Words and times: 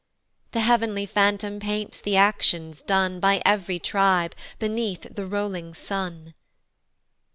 The 0.53 0.61
heav'nly 0.61 1.05
phantom 1.05 1.59
paints 1.59 1.99
the 1.99 2.17
actions 2.17 2.81
done 2.81 3.19
By 3.19 3.39
ev'ry 3.45 3.77
tribe 3.77 4.33
beneath 4.57 5.05
the 5.13 5.27
rolling 5.27 5.75
sun. 5.75 6.33